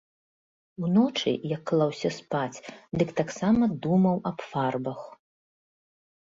[0.85, 2.63] Уночы, як клаўся спаць,
[3.03, 4.99] дык таксама думаў аб фарбах.